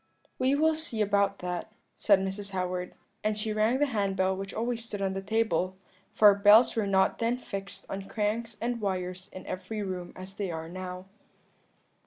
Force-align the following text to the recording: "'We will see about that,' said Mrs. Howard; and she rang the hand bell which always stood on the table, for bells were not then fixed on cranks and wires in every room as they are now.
"'We 0.39 0.55
will 0.55 0.73
see 0.73 0.99
about 1.01 1.37
that,' 1.45 1.71
said 1.95 2.17
Mrs. 2.19 2.49
Howard; 2.53 2.95
and 3.23 3.37
she 3.37 3.53
rang 3.53 3.77
the 3.77 3.85
hand 3.85 4.15
bell 4.15 4.35
which 4.35 4.51
always 4.51 4.83
stood 4.83 4.99
on 4.99 5.13
the 5.13 5.21
table, 5.21 5.77
for 6.11 6.33
bells 6.33 6.75
were 6.75 6.87
not 6.87 7.19
then 7.19 7.37
fixed 7.37 7.85
on 7.87 8.09
cranks 8.09 8.57
and 8.59 8.81
wires 8.81 9.29
in 9.31 9.45
every 9.45 9.83
room 9.83 10.11
as 10.15 10.33
they 10.33 10.49
are 10.49 10.67
now. 10.67 11.05